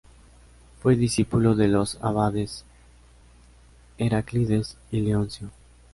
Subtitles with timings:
[0.81, 2.65] Fue discípulo de los abades
[3.99, 5.51] Heráclides y Leoncio.